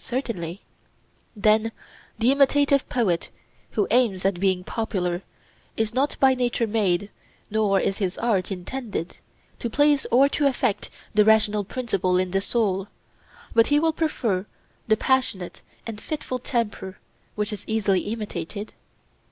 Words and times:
Certainly. 0.00 0.62
Then 1.36 1.70
the 2.18 2.32
imitative 2.32 2.88
poet 2.88 3.28
who 3.70 3.86
aims 3.92 4.24
at 4.24 4.40
being 4.40 4.64
popular 4.64 5.22
is 5.76 5.94
not 5.94 6.16
by 6.18 6.34
nature 6.34 6.66
made, 6.66 7.08
nor 7.52 7.78
is 7.78 7.98
his 7.98 8.18
art 8.18 8.50
intended, 8.50 9.18
to 9.60 9.70
please 9.70 10.04
or 10.10 10.28
to 10.28 10.48
affect 10.48 10.90
the 11.14 11.24
rational 11.24 11.62
principle 11.62 12.18
in 12.18 12.32
the 12.32 12.40
soul; 12.40 12.88
but 13.54 13.68
he 13.68 13.78
will 13.78 13.92
prefer 13.92 14.44
the 14.88 14.96
passionate 14.96 15.62
and 15.86 16.00
fitful 16.00 16.40
temper, 16.40 16.98
which 17.36 17.52
is 17.52 17.62
easily 17.68 18.00
imitated? 18.10 18.72